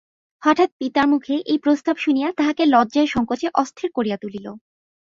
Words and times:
হঠাৎ 0.43 0.69
পিতার 0.79 1.07
মুখে 1.07 1.35
এই 1.45 1.57
প্রস্তাব 1.57 1.95
শুনিয়া 1.97 2.29
তাহাকে 2.37 2.63
লজ্জায়-সংকোচে 2.65 3.47
অস্থির 3.53 3.89
করিয়া 3.91 4.17
তুলিল। 4.17 4.47